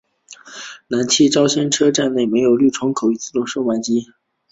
[0.87, 4.03] 南气仙沼车站内设有绿窗口与自动售票机。